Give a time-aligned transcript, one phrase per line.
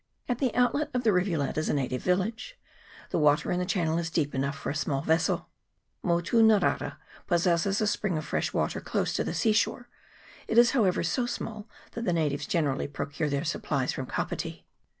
[0.27, 2.59] At the outlet of the rivulet is a native village.
[3.11, 5.49] The water in the channel is deep enough for a small vessel.
[6.01, 9.89] Motu Narara possesses a spring of fresh water close to the sea shore:
[10.47, 14.65] it is, however, so small, that the natives generally procure their supplies from Kapiti.